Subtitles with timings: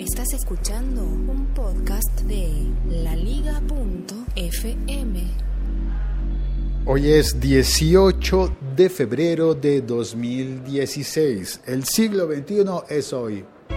[0.00, 2.48] Estás escuchando un podcast de
[2.88, 3.60] laliga.fm.
[6.86, 11.60] Hoy es 18 de febrero de 2016.
[11.66, 13.44] El siglo XXI es hoy.
[13.68, 13.76] El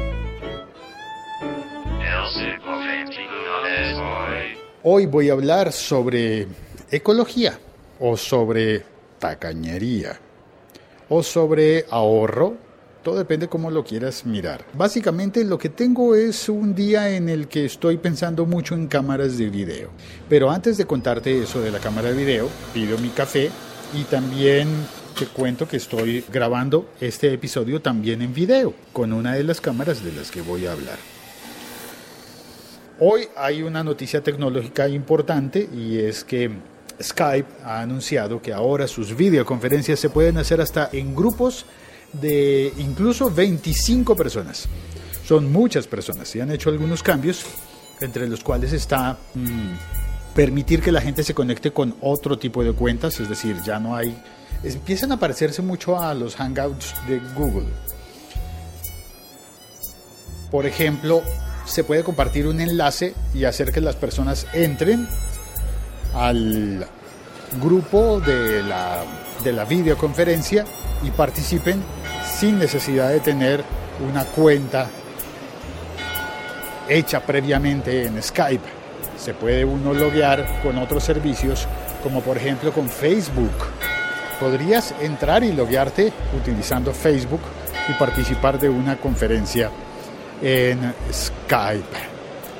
[2.32, 3.20] siglo XXI
[3.82, 4.58] es hoy.
[4.84, 6.48] Hoy voy a hablar sobre
[6.90, 7.60] ecología
[8.00, 8.86] o sobre
[9.20, 10.18] tacañería
[11.10, 12.56] o sobre ahorro.
[13.04, 14.64] Todo depende cómo lo quieras mirar.
[14.74, 19.38] Básicamente lo que tengo es un día en el que estoy pensando mucho en cámaras
[19.38, 19.90] de video.
[20.30, 23.52] Pero antes de contarte eso de la cámara de video, pido mi café
[23.94, 24.70] y también
[25.20, 30.02] te cuento que estoy grabando este episodio también en video con una de las cámaras
[30.02, 30.98] de las que voy a hablar.
[33.02, 36.52] Hoy hay una noticia tecnológica importante y es que
[37.02, 41.66] Skype ha anunciado que ahora sus videoconferencias se pueden hacer hasta en grupos
[42.14, 44.68] de incluso 25 personas.
[45.26, 47.46] Son muchas personas y han hecho algunos cambios,
[48.02, 52.74] entre los cuales está mm, permitir que la gente se conecte con otro tipo de
[52.74, 54.16] cuentas, es decir, ya no hay...
[54.64, 57.68] Empiezan a parecerse mucho a los hangouts de Google.
[60.52, 61.22] Por ejemplo,
[61.66, 65.08] se puede compartir un enlace y hacer que las personas entren
[66.14, 66.86] al
[67.62, 69.04] grupo de la,
[69.44, 70.66] de la videoconferencia
[71.04, 71.82] y participen
[72.38, 73.64] sin necesidad de tener
[74.10, 74.88] una cuenta
[76.90, 78.64] hecha previamente en Skype.
[79.18, 81.68] Se puede uno loguear con otros servicios,
[82.02, 83.52] como por ejemplo con Facebook.
[84.40, 87.42] Podrías entrar y loguearte utilizando Facebook
[87.90, 89.70] y participar de una conferencia
[90.42, 92.14] en Skype.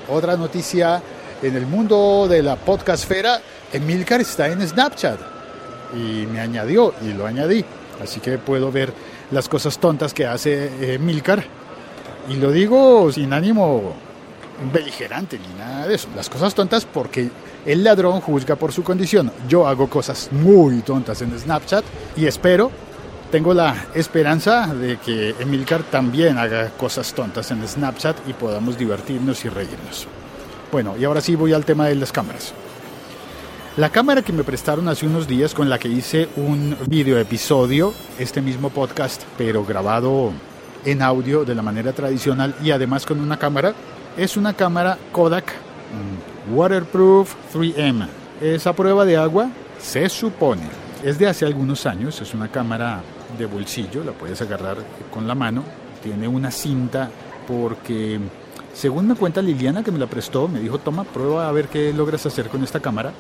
[0.10, 1.02] Otra noticia
[1.42, 5.20] en el mundo de la podcastfera, Emilcar está en Snapchat
[5.94, 7.66] y me añadió y lo añadí.
[8.02, 8.94] Así que puedo ver
[9.32, 11.44] las cosas tontas que hace Emilcar.
[12.30, 13.94] Y lo digo sin ánimo
[14.72, 16.08] beligerante ni nada de eso.
[16.16, 17.30] Las cosas tontas porque
[17.66, 19.32] el ladrón juzga por su condición.
[19.48, 21.84] Yo hago cosas muy tontas en Snapchat
[22.16, 22.72] y espero,
[23.32, 29.44] tengo la esperanza de que Emilcar también haga cosas tontas en Snapchat y podamos divertirnos
[29.46, 30.08] y reírnos.
[30.72, 32.54] Bueno, y ahora sí voy al tema de las cámaras.
[33.76, 37.92] La cámara que me prestaron hace unos días con la que hice un video episodio,
[38.20, 40.32] este mismo podcast, pero grabado
[40.86, 43.74] en audio de la manera tradicional y además con una cámara,
[44.16, 48.08] es una cámara Kodak mm, Waterproof 3M.
[48.40, 50.70] Es a prueba de agua, se supone.
[51.04, 53.02] Es de hace algunos años, es una cámara
[53.40, 54.78] de bolsillo, la puedes agarrar
[55.10, 55.64] con la mano,
[56.04, 57.10] tiene una cinta
[57.48, 58.20] porque
[58.72, 61.92] según me cuenta Liliana que me la prestó, me dijo, toma, prueba a ver qué
[61.92, 63.14] logras hacer con esta cámara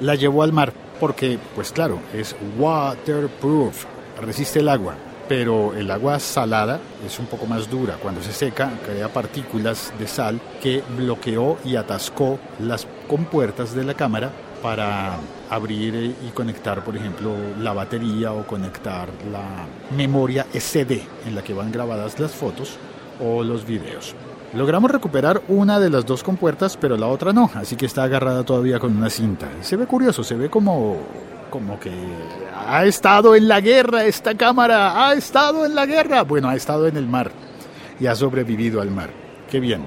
[0.00, 3.84] la llevó al mar porque, pues claro, es waterproof,
[4.20, 4.94] resiste el agua,
[5.28, 7.96] pero el agua salada es un poco más dura.
[8.00, 13.94] Cuando se seca, crea partículas de sal que bloqueó y atascó las compuertas de la
[13.94, 14.30] cámara
[14.62, 15.18] para
[15.50, 21.52] abrir y conectar, por ejemplo, la batería o conectar la memoria SD en la que
[21.52, 22.78] van grabadas las fotos
[23.20, 24.14] o los videos.
[24.54, 28.44] Logramos recuperar una de las dos compuertas, pero la otra no, así que está agarrada
[28.44, 29.48] todavía con una cinta.
[29.60, 30.98] Se ve curioso, se ve como
[31.50, 31.92] como que
[32.66, 36.22] ha estado en la guerra esta cámara, ha estado en la guerra.
[36.22, 37.30] Bueno, ha estado en el mar
[38.00, 39.10] y ha sobrevivido al mar.
[39.48, 39.86] Qué bien.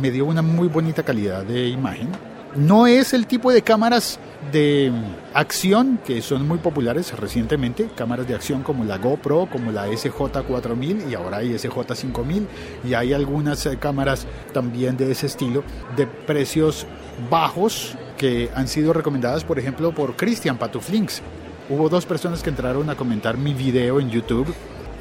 [0.00, 2.08] Me dio una muy bonita calidad de imagen.
[2.56, 4.18] No es el tipo de cámaras
[4.50, 4.90] de
[5.34, 11.10] acción que son muy populares recientemente, cámaras de acción como la GoPro, como la SJ4000
[11.10, 12.46] y ahora hay SJ5000
[12.84, 15.64] y hay algunas eh, cámaras también de ese estilo
[15.96, 16.86] de precios
[17.28, 21.20] bajos que han sido recomendadas por ejemplo por Christian Patuflinks.
[21.68, 24.54] Hubo dos personas que entraron a comentar mi video en YouTube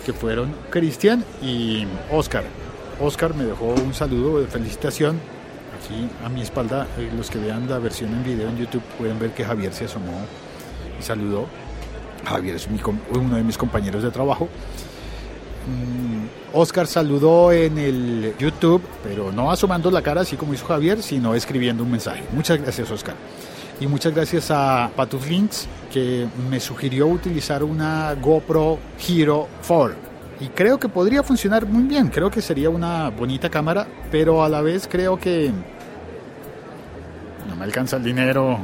[0.05, 2.43] que fueron Christian y Oscar.
[2.99, 5.19] Oscar me dejó un saludo de felicitación
[6.23, 9.31] a mi espalda, eh, los que vean la versión en video en YouTube pueden ver
[9.31, 10.13] que Javier se asomó
[10.99, 11.45] y saludó.
[12.25, 12.67] Javier es
[13.11, 14.45] uno de mis compañeros de trabajo.
[15.67, 21.01] Mm, Oscar saludó en el YouTube, pero no asomando la cara así como hizo Javier,
[21.01, 22.23] sino escribiendo un mensaje.
[22.33, 23.15] Muchas gracias, Oscar.
[23.79, 30.79] Y muchas gracias a Patuflinks que me sugirió utilizar una GoPro Hero 4 y creo
[30.79, 32.09] que podría funcionar muy bien.
[32.09, 35.51] Creo que sería una bonita cámara, pero a la vez creo que
[37.55, 38.59] no me alcanza el dinero.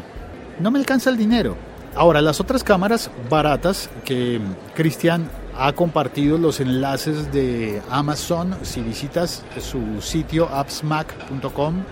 [0.60, 1.56] No me alcanza el dinero.
[1.96, 4.42] Ahora, las otras cámaras baratas que
[4.76, 11.84] Cristian ha compartido los enlaces de Amazon si visitas su sitio appsmac.com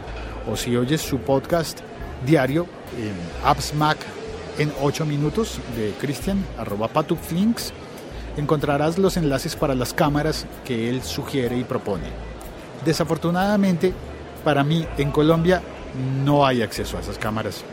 [0.51, 1.79] o si oyes su podcast
[2.25, 2.67] diario
[2.97, 3.13] en
[3.45, 3.97] appsmac
[4.57, 7.71] en 8 minutos de Cristian, arroba patuflinks
[8.35, 12.07] encontrarás los enlaces para las cámaras que él sugiere y propone.
[12.83, 13.93] Desafortunadamente,
[14.43, 15.61] para mí en Colombia
[16.23, 17.63] no hay acceso a esas cámaras.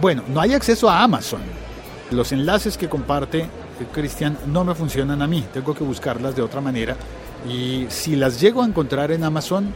[0.00, 1.40] Bueno, no hay acceso a Amazon.
[2.10, 3.48] Los enlaces que comparte
[3.86, 6.96] Cristian no me funcionan a mí, tengo que buscarlas de otra manera.
[7.48, 9.72] Y si las llego a encontrar en Amazon,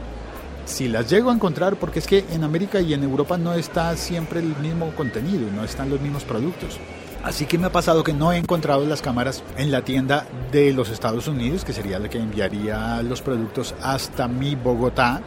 [0.66, 3.96] si las llego a encontrar, porque es que en América y en Europa no está
[3.96, 6.78] siempre el mismo contenido, no están los mismos productos.
[7.22, 10.74] Así que me ha pasado que no he encontrado las cámaras en la tienda de
[10.74, 15.22] los Estados Unidos, que sería la que enviaría los productos hasta mi Bogotá.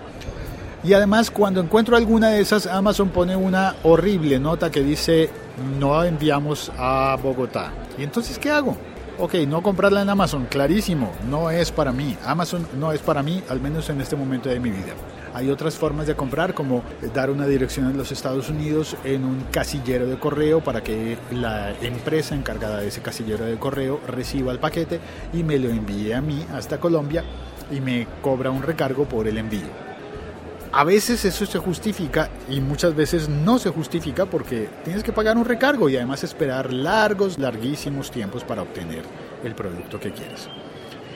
[0.84, 5.30] Y además cuando encuentro alguna de esas, Amazon pone una horrible nota que dice
[5.80, 7.72] no enviamos a Bogotá.
[7.98, 8.78] ¿Y entonces qué hago?
[9.20, 12.16] Ok, no comprarla en Amazon, clarísimo, no es para mí.
[12.24, 14.94] Amazon no es para mí, al menos en este momento de mi vida.
[15.34, 16.84] Hay otras formas de comprar, como
[17.16, 21.72] dar una dirección en los Estados Unidos en un casillero de correo para que la
[21.82, 25.00] empresa encargada de ese casillero de correo reciba el paquete
[25.34, 27.24] y me lo envíe a mí hasta Colombia
[27.72, 29.87] y me cobra un recargo por el envío.
[30.78, 35.36] A veces eso se justifica y muchas veces no se justifica porque tienes que pagar
[35.36, 39.02] un recargo y además esperar largos, larguísimos tiempos para obtener
[39.44, 40.48] el producto que quieres.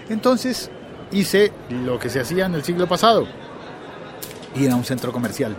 [0.10, 0.72] Entonces
[1.12, 3.28] hice lo que se hacía en el siglo pasado,
[4.56, 5.56] ir a un centro comercial.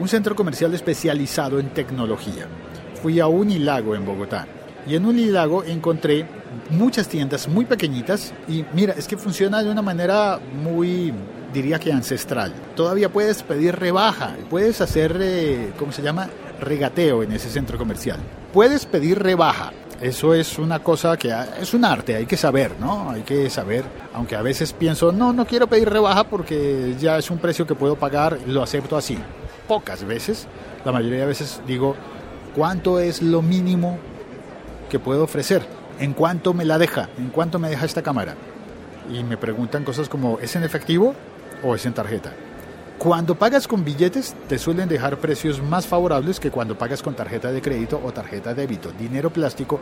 [0.00, 2.48] Un centro comercial especializado en tecnología.
[3.00, 4.48] Fui a Unilago en Bogotá
[4.88, 6.26] y en Unilago encontré
[6.70, 11.14] muchas tiendas muy pequeñitas y mira, es que funciona de una manera muy
[11.56, 12.52] diría que ancestral.
[12.74, 16.28] Todavía puedes pedir rebaja, puedes hacer, eh, ¿cómo se llama?
[16.60, 18.18] Regateo en ese centro comercial.
[18.52, 19.72] Puedes pedir rebaja.
[19.98, 23.10] Eso es una cosa que es un arte, hay que saber, ¿no?
[23.10, 27.30] Hay que saber, aunque a veces pienso, no, no quiero pedir rebaja porque ya es
[27.30, 29.16] un precio que puedo pagar, lo acepto así.
[29.66, 30.46] Pocas veces,
[30.84, 31.96] la mayoría de veces digo,
[32.54, 33.98] ¿cuánto es lo mínimo
[34.90, 35.62] que puedo ofrecer?
[35.98, 37.08] ¿En cuánto me la deja?
[37.16, 38.34] ¿En cuánto me deja esta cámara?
[39.10, 41.14] Y me preguntan cosas como, ¿es en efectivo?
[41.62, 42.32] O es en tarjeta.
[42.98, 47.52] Cuando pagas con billetes te suelen dejar precios más favorables que cuando pagas con tarjeta
[47.52, 49.78] de crédito o tarjeta de débito, dinero plástico,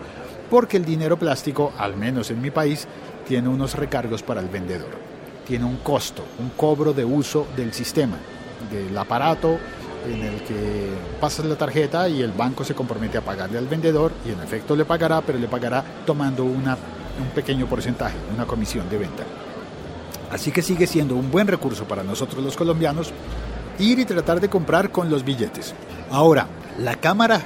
[0.51, 2.89] porque el dinero plástico, al menos en mi país,
[3.27, 4.91] tiene unos recargos para el vendedor.
[5.47, 8.17] Tiene un costo, un cobro de uso del sistema,
[8.71, 9.59] del aparato
[10.07, 10.89] en el que
[11.21, 14.75] pasas la tarjeta y el banco se compromete a pagarle al vendedor y en efecto
[14.75, 16.77] le pagará, pero le pagará tomando una,
[17.21, 19.23] un pequeño porcentaje, una comisión de venta.
[20.31, 23.13] Así que sigue siendo un buen recurso para nosotros los colombianos
[23.79, 25.75] ir y tratar de comprar con los billetes.
[26.11, 26.47] Ahora,
[26.79, 27.41] la cámara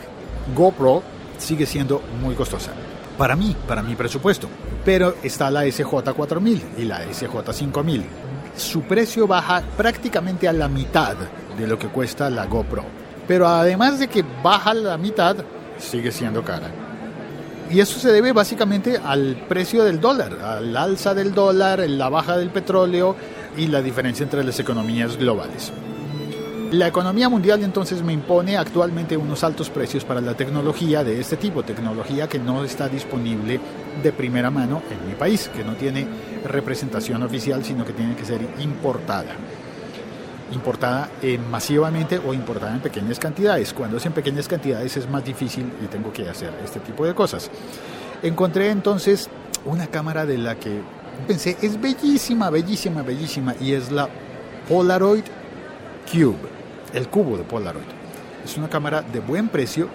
[0.54, 1.02] GoPro
[1.38, 2.72] sigue siendo muy costosa.
[3.16, 4.48] Para mí, para mi presupuesto.
[4.84, 8.02] Pero está la SJ4000 y la SJ5000.
[8.56, 11.16] Su precio baja prácticamente a la mitad
[11.56, 12.84] de lo que cuesta la GoPro.
[13.26, 15.36] Pero además de que baja la mitad,
[15.78, 16.70] sigue siendo cara.
[17.70, 22.38] Y eso se debe básicamente al precio del dólar, al alza del dólar, la baja
[22.38, 23.14] del petróleo
[23.56, 25.70] y la diferencia entre las economías globales.
[26.70, 31.36] La economía mundial entonces me impone actualmente unos altos precios para la tecnología de este
[31.36, 33.60] tipo, tecnología que no está disponible
[34.02, 36.06] de primera mano en mi país, que no tiene
[36.44, 39.34] representación oficial, sino que tiene que ser importada
[40.52, 43.72] importada en masivamente o importada en pequeñas cantidades.
[43.72, 47.14] Cuando es en pequeñas cantidades es más difícil y tengo que hacer este tipo de
[47.14, 47.50] cosas.
[48.22, 49.28] Encontré entonces
[49.64, 50.80] una cámara de la que
[51.26, 54.08] pensé es bellísima, bellísima, bellísima y es la
[54.68, 55.24] Polaroid
[56.10, 56.36] Cube,
[56.92, 57.84] el cubo de Polaroid.
[58.44, 59.88] Es una cámara de buen precio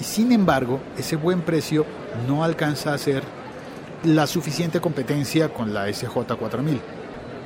[0.00, 1.86] y sin embargo ese buen precio
[2.28, 3.22] no alcanza a ser
[4.04, 6.78] la suficiente competencia con la SJ4000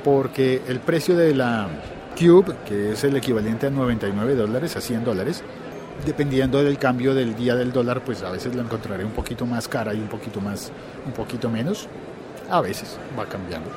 [0.03, 1.67] porque el precio de la
[2.19, 5.41] Cube, que es el equivalente a 99 dólares, a 100 dólares.
[6.05, 9.69] Dependiendo del cambio del día del dólar, pues a veces la encontraré un poquito más
[9.69, 10.69] cara y un poquito más,
[11.05, 11.87] un poquito menos.
[12.49, 13.69] A veces va cambiando.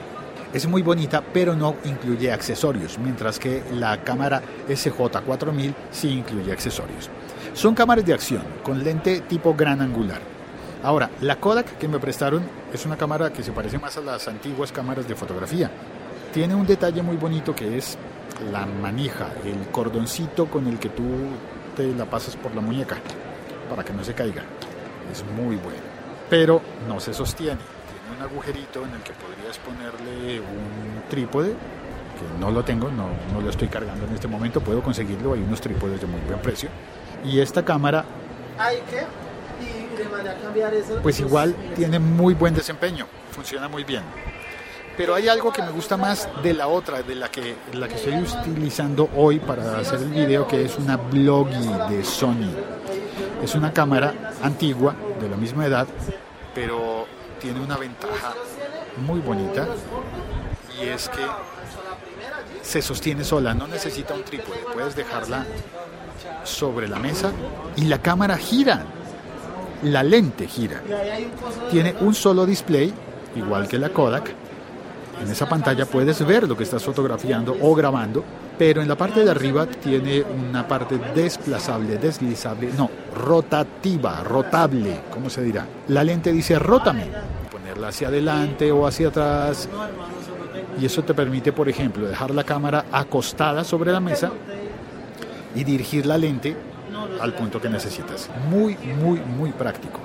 [0.52, 7.10] Es muy bonita, pero no incluye accesorios, mientras que la cámara SJ4000 sí incluye accesorios.
[7.54, 10.20] Son cámaras de acción, con lente tipo gran angular.
[10.82, 14.26] Ahora, la Kodak que me prestaron es una cámara que se parece más a las
[14.26, 15.70] antiguas cámaras de fotografía.
[16.34, 17.96] Tiene un detalle muy bonito que es
[18.50, 21.04] la manija, el cordoncito con el que tú
[21.76, 22.96] te la pasas por la muñeca
[23.68, 24.42] para que no se caiga.
[25.10, 25.80] Es muy bueno.
[26.30, 27.58] Pero no se sostiene.
[27.58, 33.08] Tiene un agujerito en el que podrías ponerle un trípode, que no lo tengo, no,
[33.32, 36.40] no lo estoy cargando en este momento, puedo conseguirlo, hay unos trípodes de muy buen
[36.40, 36.68] precio.
[37.24, 38.04] Y esta cámara...
[41.02, 44.02] Pues igual tiene muy buen desempeño, funciona muy bien.
[44.96, 47.94] Pero hay algo que me gusta más de la otra, de la que, la que
[47.94, 52.52] estoy utilizando hoy para hacer el video, que es una Bloggy de Sony.
[53.42, 55.86] Es una cámara antigua, de la misma edad,
[56.54, 57.06] pero
[57.40, 58.34] tiene una ventaja
[59.06, 59.66] muy bonita
[60.80, 61.22] y es que
[62.62, 65.46] se sostiene sola, no necesita un trípode, puedes dejarla
[66.44, 67.32] sobre la mesa
[67.76, 68.84] y la cámara gira,
[69.82, 70.82] la lente gira.
[71.70, 72.92] Tiene un solo display,
[73.34, 74.41] igual que la Kodak.
[75.20, 78.24] En esa pantalla puedes ver lo que estás fotografiando o grabando,
[78.58, 85.30] pero en la parte de arriba tiene una parte desplazable, deslizable, no, rotativa, rotable, ¿cómo
[85.30, 85.66] se dirá?
[85.88, 87.06] La lente dice rótame,
[87.50, 89.68] ponerla hacia adelante o hacia atrás.
[90.80, 94.30] Y eso te permite, por ejemplo, dejar la cámara acostada sobre la mesa
[95.54, 96.56] y dirigir la lente
[97.20, 98.28] al punto que necesitas.
[98.50, 100.00] Muy, muy, muy práctico.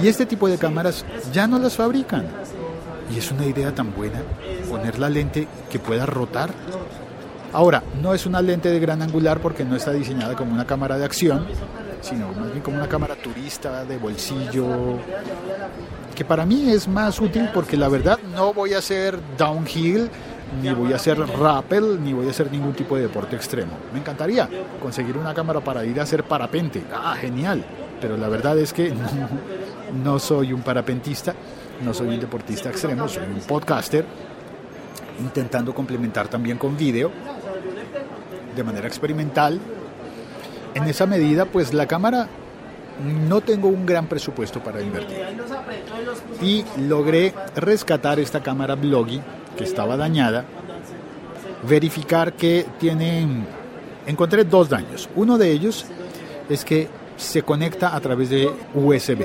[0.00, 2.26] Y este tipo de cámaras ya no las fabrican.
[3.12, 4.22] Y es una idea tan buena
[4.68, 6.50] poner la lente que pueda rotar.
[7.52, 10.98] Ahora, no es una lente de gran angular porque no está diseñada como una cámara
[10.98, 11.46] de acción,
[12.00, 14.98] sino más bien como una cámara turista de bolsillo,
[16.14, 20.10] que para mí es más útil porque la verdad no voy a hacer downhill,
[20.62, 23.72] ni voy a hacer rappel, ni voy a hacer ningún tipo de deporte extremo.
[23.92, 24.48] Me encantaría
[24.80, 26.82] conseguir una cámara para ir a hacer parapente.
[26.92, 27.64] Ah, genial.
[28.00, 29.06] Pero la verdad es que no,
[30.04, 31.34] no soy un parapentista,
[31.82, 34.04] no soy un deportista extremo, soy un podcaster
[35.20, 37.10] intentando complementar también con vídeo
[38.54, 39.60] de manera experimental.
[40.74, 42.28] En esa medida, pues la cámara
[43.28, 45.18] no tengo un gran presupuesto para invertir.
[46.40, 49.20] Y logré rescatar esta cámara Bloggy
[49.56, 50.44] que estaba dañada,
[51.68, 53.26] verificar que tiene,
[54.06, 55.08] encontré dos daños.
[55.14, 55.86] Uno de ellos
[56.48, 59.24] es que se conecta a través de USB.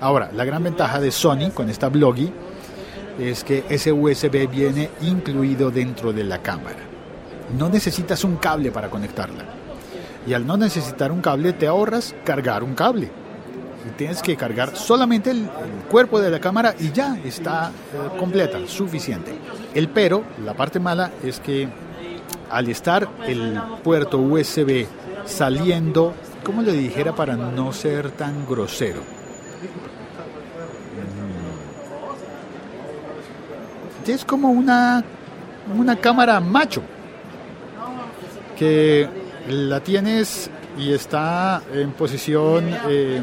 [0.00, 2.32] Ahora, la gran ventaja de Sony con esta Bloggy
[3.18, 6.78] es que ese USB viene incluido dentro de la cámara.
[7.58, 9.44] No necesitas un cable para conectarla.
[10.26, 13.10] Y al no necesitar un cable te ahorras cargar un cable.
[13.86, 15.48] Y tienes que cargar solamente el,
[15.90, 19.32] cuerpo de la cámara y ya está eh, completa, suficiente.
[19.74, 21.68] El pero, la parte mala es que
[22.50, 24.86] al estar el puerto USB
[25.26, 29.02] saliendo, como le dijera para no ser tan grosero,
[34.12, 35.02] es como una,
[35.76, 36.82] una cámara macho
[38.58, 39.08] que
[39.48, 43.22] la tienes y está en posición, eh,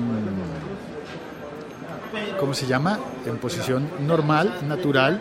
[2.39, 2.99] ¿cómo se llama?
[3.25, 5.19] En posición normal, natural,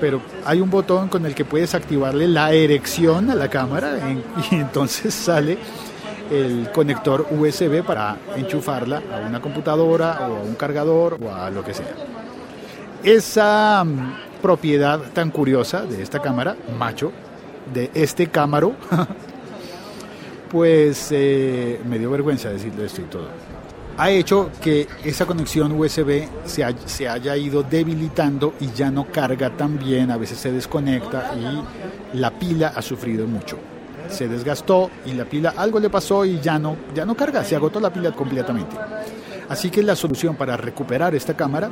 [0.00, 3.98] pero hay un botón con el que puedes activarle la erección a la cámara
[4.50, 5.58] y entonces sale
[6.30, 11.64] el conector USB para enchufarla a una computadora o a un cargador o a lo
[11.64, 11.94] que sea.
[13.02, 13.84] Esa
[14.40, 17.12] propiedad tan curiosa de esta cámara, macho,
[17.72, 18.74] de este cámaro,
[20.50, 23.28] pues eh, me dio vergüenza decirle esto y todo.
[23.96, 29.06] Ha hecho que esa conexión USB se, ha, se haya ido debilitando y ya no
[29.10, 33.58] carga tan bien, a veces se desconecta y la pila ha sufrido mucho.
[34.08, 37.56] Se desgastó y la pila algo le pasó y ya no, ya no carga, se
[37.56, 38.76] agotó la pila completamente.
[39.48, 41.70] Así que la solución para recuperar esta cámara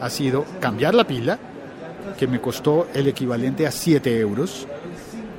[0.00, 1.38] ha sido cambiar la pila,
[2.18, 4.66] que me costó el equivalente a 7 euros,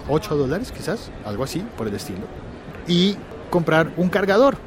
[0.10, 2.22] 8 dólares quizás, algo así por el estilo,
[2.88, 3.16] y
[3.50, 4.58] comprar un cargador,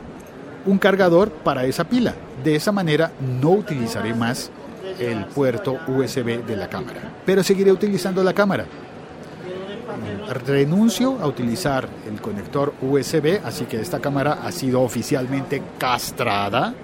[0.65, 2.15] un cargador para esa pila.
[2.43, 4.51] De esa manera no utilizaré más
[4.99, 8.67] el puerto USB de la cámara, pero seguiré utilizando la cámara.
[10.47, 16.75] Renuncio a utilizar el conector USB, así que esta cámara ha sido oficialmente castrada.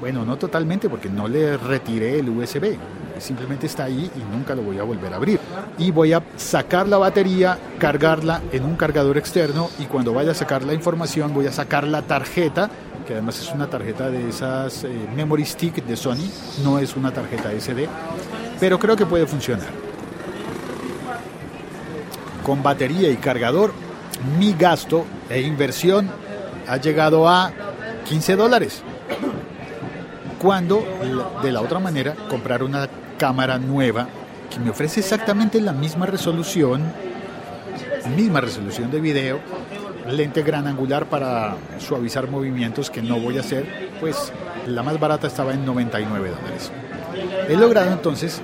[0.00, 2.76] Bueno, no totalmente porque no le retiré el USB,
[3.20, 5.40] simplemente está ahí y nunca lo voy a volver a abrir.
[5.78, 10.34] Y voy a sacar la batería, cargarla en un cargador externo y cuando vaya a
[10.34, 12.70] sacar la información voy a sacar la tarjeta,
[13.06, 16.28] que además es una tarjeta de esas eh, Memory Stick de Sony,
[16.62, 17.88] no es una tarjeta SD,
[18.60, 19.68] pero creo que puede funcionar.
[22.44, 23.72] Con batería y cargador,
[24.38, 26.08] mi gasto e inversión
[26.66, 27.52] ha llegado a
[28.06, 28.82] 15 dólares
[30.38, 30.84] cuando
[31.42, 34.08] de la otra manera comprar una cámara nueva
[34.48, 36.82] que me ofrece exactamente la misma resolución,
[38.16, 39.40] misma resolución de video,
[40.08, 44.32] lente gran angular para suavizar movimientos que no voy a hacer, pues
[44.66, 46.72] la más barata estaba en 99 dólares.
[47.48, 48.40] He logrado entonces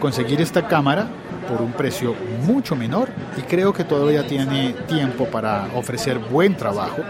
[0.00, 1.06] conseguir esta cámara
[1.48, 2.14] por un precio
[2.46, 3.08] mucho menor
[3.38, 7.02] y creo que todavía tiene tiempo para ofrecer buen trabajo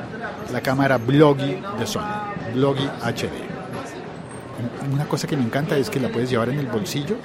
[0.52, 3.49] la cámara Bloggy de Sony, Bloggy HD
[4.92, 7.16] una cosa que me encanta es que la puedes llevar en el bolsillo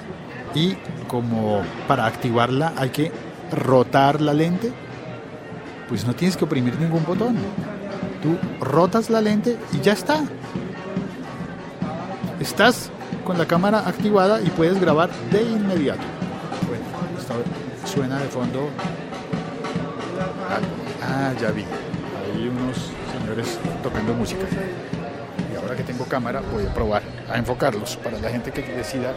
[0.54, 0.76] y
[1.08, 3.12] como para activarla hay que
[3.52, 4.72] rotar la lente,
[5.88, 7.36] pues no tienes que oprimir ningún botón.
[8.22, 10.24] Tú rotas la lente y ya está.
[12.40, 12.90] Estás
[13.24, 16.02] con la cámara activada y puedes grabar de inmediato.
[16.68, 16.84] Bueno,
[17.18, 17.34] esto
[17.84, 18.68] suena de fondo.
[21.02, 21.62] Ah, ya vi.
[21.62, 24.46] Hay unos señores tocando música.
[25.76, 29.12] Y que tengo cámara voy a probar a enfocarlos para la gente que decida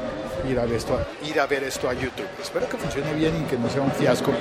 [0.50, 2.28] ir a ver esto a, ir a ver esto a YouTube.
[2.42, 4.32] Espero que funcione bien y que no sea un fiasco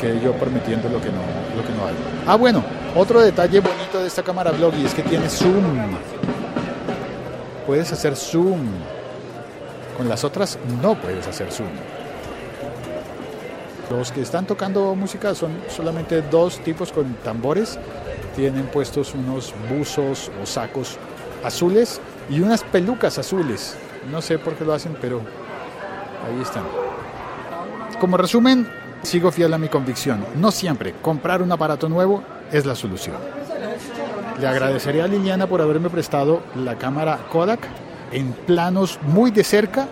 [0.00, 1.20] que yo prometiendo lo que no,
[1.56, 1.96] lo que no hago.
[2.26, 5.96] Ah, bueno, otro detalle bonito de esta cámara Vloggy es que tiene zoom.
[7.66, 8.66] Puedes hacer zoom.
[9.96, 11.70] Con las otras no puedes hacer zoom.
[13.90, 17.78] Los que están tocando música son solamente dos tipos con tambores.
[18.34, 20.98] Tienen puestos unos buzos o sacos
[21.44, 23.76] azules y unas pelucas azules.
[24.10, 25.20] No sé por qué lo hacen, pero
[26.26, 26.64] ahí están.
[28.00, 28.68] Como resumen,
[29.02, 30.24] sigo fiel a mi convicción.
[30.36, 33.16] No siempre comprar un aparato nuevo es la solución.
[34.40, 37.60] Le agradecería a Liliana por haberme prestado la cámara Kodak
[38.12, 39.88] en planos muy de cerca.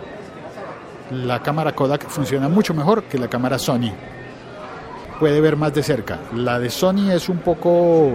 [1.10, 3.92] La cámara Kodak funciona mucho mejor que la cámara Sony.
[5.18, 6.18] Puede ver más de cerca.
[6.34, 8.10] La de Sony es un poco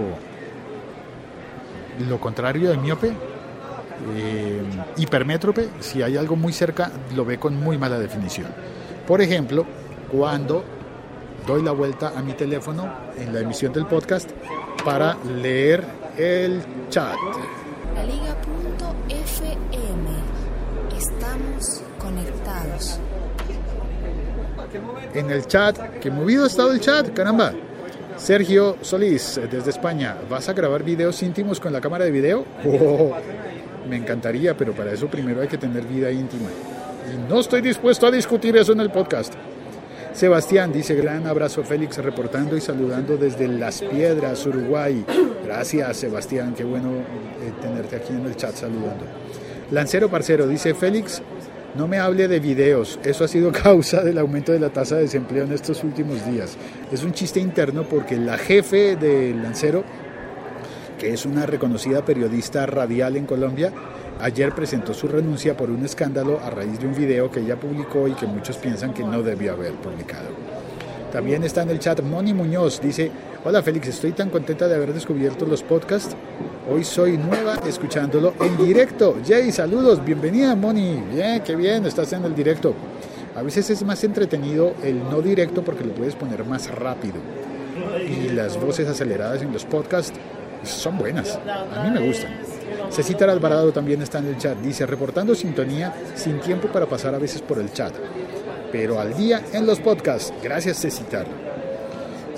[1.98, 3.12] lo contrario de miope,
[4.16, 4.62] eh,
[4.96, 5.68] hipermétrope.
[5.80, 8.48] Si hay algo muy cerca, lo ve con muy mala definición.
[9.06, 9.66] Por ejemplo,
[10.10, 10.64] cuando
[11.46, 14.30] doy la vuelta a mi teléfono en la emisión del podcast
[14.84, 15.84] para leer
[16.16, 17.16] el chat.
[17.94, 19.50] La Liga.fm.
[20.96, 23.00] Estamos conectados.
[25.14, 27.52] En el chat, que movido ha estado el chat, caramba.
[28.20, 32.44] Sergio Solís, desde España, ¿vas a grabar videos íntimos con la cámara de video?
[32.66, 33.12] Oh,
[33.88, 36.50] me encantaría, pero para eso primero hay que tener vida íntima.
[37.10, 39.32] Y no estoy dispuesto a discutir eso en el podcast.
[40.12, 45.02] Sebastián dice, gran abrazo Félix, reportando y saludando desde Las Piedras, Uruguay.
[45.46, 49.06] Gracias Sebastián, qué bueno eh, tenerte aquí en el chat saludando.
[49.70, 51.22] Lancero Parcero dice, Félix,
[51.74, 55.02] no me hable de videos, eso ha sido causa del aumento de la tasa de
[55.02, 56.56] desempleo en estos últimos días.
[56.90, 59.84] Es un chiste interno porque la jefe del Lancero,
[60.98, 63.72] que es una reconocida periodista radial en Colombia,
[64.20, 68.06] ayer presentó su renuncia por un escándalo a raíz de un video que ella publicó
[68.08, 70.28] y que muchos piensan que no debió haber publicado.
[71.12, 73.10] También está en el chat Moni Muñoz, dice,
[73.44, 76.14] hola Félix, estoy tan contenta de haber descubierto los podcasts.
[76.70, 79.16] Hoy soy nueva escuchándolo en directo.
[79.26, 81.02] Jay, saludos, bienvenida Moni.
[81.12, 82.74] Bien, qué bien, estás en el directo.
[83.34, 87.14] A veces es más entretenido el no directo porque lo puedes poner más rápido.
[88.06, 90.12] Y las voces aceleradas en los podcasts
[90.62, 91.38] son buenas.
[91.74, 92.38] A mí me gustan.
[92.90, 94.58] Cecita Alvarado también está en el chat.
[94.58, 97.92] Dice, reportando sintonía sin tiempo para pasar a veces por el chat.
[98.70, 100.32] Pero al día en los podcasts.
[100.42, 101.24] Gracias, Cecita.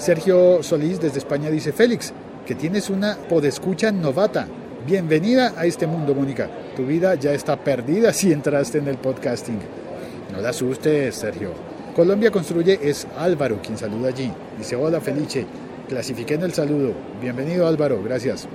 [0.02, 2.12] Sergio Solís desde España dice, Félix,
[2.44, 4.48] que tienes una podescucha novata.
[4.84, 6.50] Bienvenida a este mundo, Mónica.
[6.74, 9.60] Tu vida ya está perdida si entraste en el podcasting.
[10.32, 11.52] No te asustes, Sergio.
[11.94, 14.32] Colombia Construye es Álvaro quien saluda allí.
[14.58, 15.46] Dice, hola Felice,
[15.88, 16.94] clasifiqué en el saludo.
[17.20, 18.48] Bienvenido Álvaro, gracias.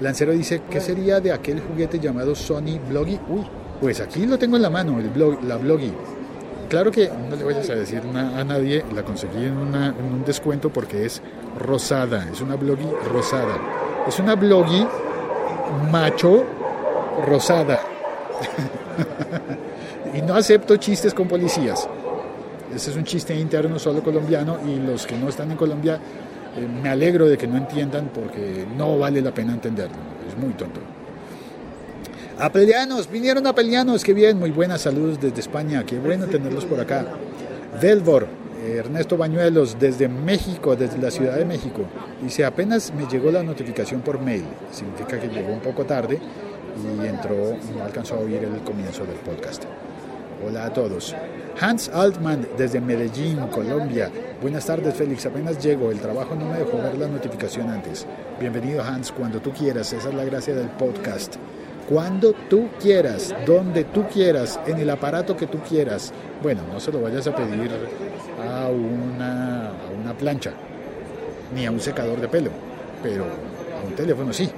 [0.00, 3.18] Lancero dice, ¿qué sería de aquel juguete llamado Sony Bloggy?
[3.28, 3.44] Uy,
[3.80, 5.92] pues aquí lo tengo en la mano, el blog, la Bloggy.
[6.70, 10.70] Claro que no le vayas a decir a nadie, la conseguí en, una- un descuento
[10.70, 11.20] porque es
[11.58, 13.58] rosada, es una Bloggy rosada.
[14.06, 14.86] Es una Bloggy
[15.90, 16.44] macho
[17.26, 17.80] rosada.
[20.14, 21.88] y no acepto chistes con policías.
[22.74, 25.98] Ese es un chiste interno solo colombiano y los que no están en Colombia
[26.56, 29.96] eh, me alegro de que no entiendan porque no vale la pena entenderlo.
[30.28, 30.80] Es muy tonto.
[32.40, 37.04] Apelianos, vinieron apelianos, qué bien, muy buenas saludos desde España, qué bueno tenerlos por acá.
[37.82, 38.26] Delvor,
[38.66, 41.82] Ernesto Bañuelos, desde México, desde la Ciudad de México.
[42.22, 47.06] Dice, apenas me llegó la notificación por mail, significa que llegó un poco tarde y
[47.06, 49.64] entró, no alcanzó a oír el comienzo del podcast.
[50.42, 51.14] Hola a todos.
[51.60, 54.10] Hans Altman desde Medellín, Colombia.
[54.40, 55.26] Buenas tardes, Félix.
[55.26, 55.90] Apenas llego.
[55.90, 58.06] El trabajo no me dejó ver la notificación antes.
[58.40, 59.92] Bienvenido, Hans, cuando tú quieras.
[59.92, 61.36] Esa es la gracia del podcast.
[61.90, 66.12] Cuando tú quieras, donde tú quieras, en el aparato que tú quieras.
[66.42, 67.70] Bueno, no se lo vayas a pedir
[68.48, 70.52] a una, una plancha,
[71.54, 72.50] ni a un secador de pelo,
[73.02, 74.48] pero a un teléfono sí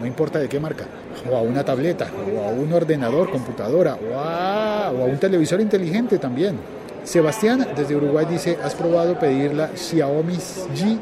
[0.00, 0.84] no importa de qué marca,
[1.30, 5.60] o a una tableta, o a un ordenador, computadora, o a, o a un televisor
[5.60, 6.58] inteligente también.
[7.04, 10.98] Sebastián desde Uruguay dice, ¿has probado pedir la Xiaomi G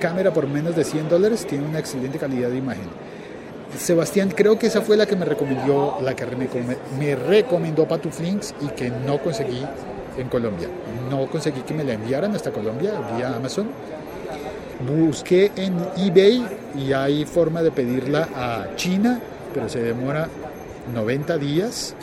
[0.00, 1.46] cámara por menos de 100 dólares?
[1.46, 2.88] Tiene una excelente calidad de imagen.
[3.78, 6.48] Sebastián, creo que esa fue la que me recomendó, la que me,
[6.98, 9.64] me recomendó Patuflinks y que no conseguí
[10.16, 10.68] en Colombia.
[11.10, 13.68] No conseguí que me la enviaran hasta Colombia vía Amazon
[14.86, 19.20] busqué en eBay y hay forma de pedirla a China,
[19.52, 20.28] pero se demora
[20.94, 21.94] 90 días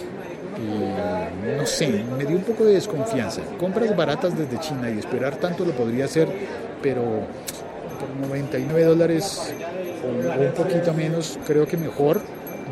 [0.57, 3.41] eh, no sé, me dio un poco de desconfianza.
[3.59, 6.29] Compras baratas desde China y esperar tanto lo podría hacer,
[6.81, 7.03] pero
[8.05, 9.53] por 99 dólares
[10.03, 12.21] o, un poquito menos, creo que mejor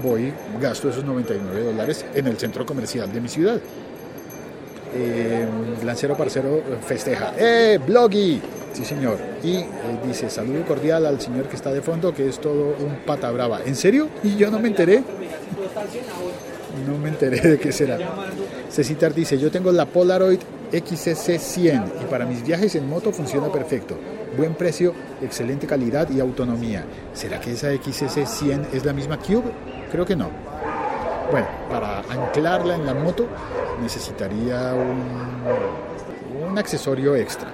[0.01, 3.59] voy, gasto esos 99 dólares en el centro comercial de mi ciudad.
[4.95, 5.45] Eh,
[5.83, 7.33] Lancero Parcero festeja.
[7.37, 8.39] ¡Eh, Bloggy!
[8.73, 9.17] Sí, señor.
[9.43, 9.67] Y eh,
[10.05, 13.61] dice, saludo cordial al señor que está de fondo, que es todo un pata brava.
[13.65, 14.09] ¿En serio?
[14.23, 15.03] Y yo no me enteré.
[16.87, 17.97] No me enteré de qué será.
[18.69, 20.39] Cecitar dice, yo tengo la Polaroid
[20.71, 23.95] XC100 y para mis viajes en moto funciona perfecto.
[24.37, 26.85] Buen precio, excelente calidad y autonomía.
[27.13, 29.51] ¿Será que esa XC100 es la misma Cube?
[29.91, 30.29] Creo que no.
[31.29, 33.27] Bueno, para anclarla en la moto
[33.81, 37.51] necesitaría un, un accesorio extra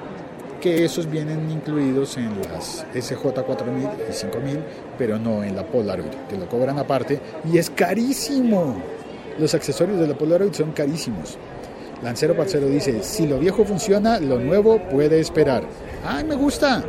[0.60, 4.60] que esos vienen incluidos en las SJ4000 y 5000,
[4.98, 7.20] pero no en la Polaroid, te lo cobran aparte
[7.52, 8.76] y es carísimo.
[9.38, 11.38] Los accesorios de la Polaroid son carísimos.
[12.04, 15.64] Lancero Parcero dice, si lo viejo funciona, lo nuevo puede esperar.
[16.06, 16.84] ¡Ay, me gusta!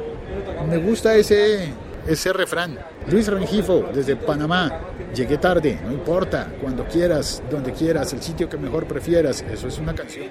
[0.69, 1.73] Me gusta ese,
[2.07, 2.79] ese refrán.
[3.09, 4.71] Luis Rengifo, desde Panamá.
[5.15, 9.43] Llegué tarde, no importa, cuando quieras, donde quieras, el sitio que mejor prefieras.
[9.43, 10.29] Eso es una canción,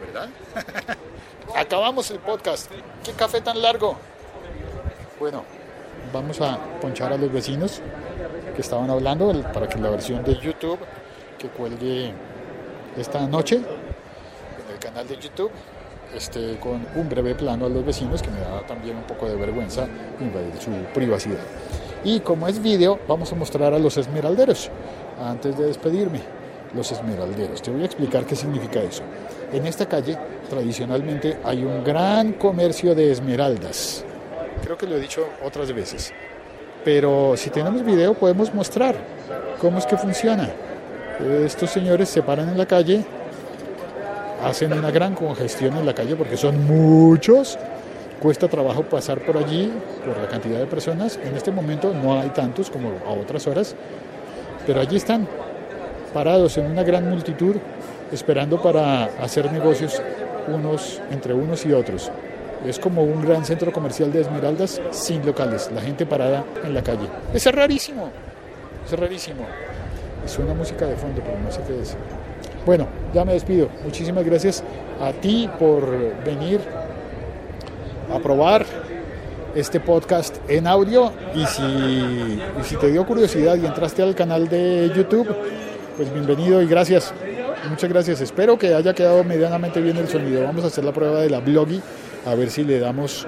[0.00, 0.28] ¿verdad?
[1.56, 2.70] Acabamos el podcast.
[3.04, 3.96] ¿Qué café tan largo?
[5.20, 5.44] Bueno,
[6.12, 7.80] vamos a ponchar a los vecinos
[8.54, 10.78] que estaban hablando para que la versión de YouTube
[11.38, 12.12] que cuelgue
[12.96, 15.50] esta noche en el canal de YouTube
[16.14, 19.36] esté con un breve plano a los vecinos que me da también un poco de
[19.36, 19.86] vergüenza
[20.20, 21.38] invadir su privacidad.
[22.04, 24.70] Y como es vídeo, vamos a mostrar a los esmeralderos
[25.22, 26.20] antes de despedirme.
[26.74, 27.62] Los esmeralderos.
[27.62, 29.02] Te voy a explicar qué significa eso.
[29.52, 30.18] En esta calle
[30.50, 34.04] tradicionalmente hay un gran comercio de esmeraldas.
[34.62, 36.12] Creo que lo he dicho otras veces.
[36.84, 38.96] Pero si tenemos video podemos mostrar
[39.60, 40.50] cómo es que funciona.
[41.44, 43.04] Estos señores se paran en la calle,
[44.42, 47.58] hacen una gran congestión en la calle porque son muchos.
[48.20, 49.72] Cuesta trabajo pasar por allí
[50.04, 51.18] por la cantidad de personas.
[51.24, 53.76] En este momento no hay tantos como a otras horas,
[54.66, 55.28] pero allí están
[56.12, 57.56] parados en una gran multitud
[58.12, 60.02] esperando para hacer negocios
[60.48, 62.10] unos entre unos y otros.
[62.66, 66.82] Es como un gran centro comercial de esmeraldas sin locales, la gente parada en la
[66.82, 67.08] calle.
[67.32, 68.10] Es rarísimo,
[68.84, 69.44] es rarísimo.
[70.26, 71.96] Suena música de fondo, pero no sé qué es.
[72.66, 73.68] Bueno, ya me despido.
[73.84, 74.62] Muchísimas gracias
[75.00, 75.86] a ti por
[76.24, 76.60] venir
[78.12, 78.66] a probar
[79.54, 85.28] este podcast en audio y si, te dio curiosidad y entraste al canal de YouTube,
[85.96, 87.12] pues bienvenido y gracias.
[87.68, 88.20] Muchas gracias.
[88.20, 90.44] Espero que haya quedado medianamente bien el sonido.
[90.44, 91.80] Vamos a hacer la prueba de la Bloggy
[92.26, 93.26] a ver si le damos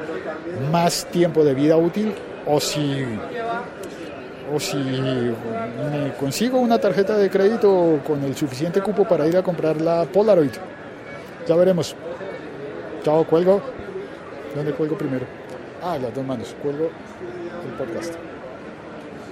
[0.70, 2.14] más tiempo de vida útil
[2.46, 3.04] o si
[4.52, 9.42] o si me consigo una tarjeta de crédito con el suficiente cupo para ir a
[9.42, 10.52] comprar la Polaroid.
[11.46, 11.94] Ya veremos.
[13.02, 13.60] Chao, cuelgo.
[14.54, 15.26] ¿Dónde cuelgo primero?
[15.82, 16.54] Ah, las dos manos.
[16.62, 18.29] Cuelgo el podcast.